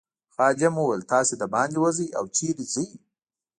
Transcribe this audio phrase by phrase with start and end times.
[0.35, 2.87] خادم وویل تاسي دباندې وزئ او چیرته ځئ.